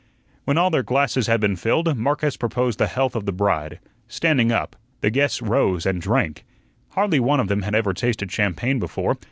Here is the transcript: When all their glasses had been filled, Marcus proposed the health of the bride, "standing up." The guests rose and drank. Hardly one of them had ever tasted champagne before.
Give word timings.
When 0.45 0.57
all 0.57 0.71
their 0.71 0.81
glasses 0.81 1.27
had 1.27 1.39
been 1.39 1.55
filled, 1.55 1.95
Marcus 1.95 2.35
proposed 2.35 2.79
the 2.79 2.87
health 2.87 3.15
of 3.15 3.27
the 3.27 3.31
bride, 3.31 3.77
"standing 4.07 4.51
up." 4.51 4.75
The 5.01 5.11
guests 5.11 5.43
rose 5.43 5.85
and 5.85 6.01
drank. 6.01 6.43
Hardly 6.93 7.19
one 7.19 7.39
of 7.39 7.49
them 7.49 7.61
had 7.61 7.75
ever 7.75 7.93
tasted 7.93 8.31
champagne 8.31 8.79
before. 8.79 9.15